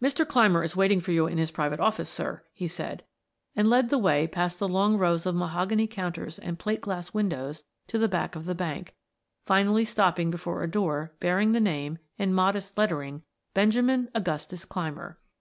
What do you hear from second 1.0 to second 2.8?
for you in his private office, sir," he